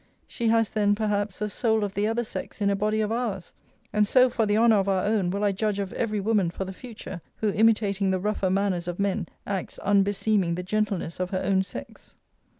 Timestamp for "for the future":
6.49-7.21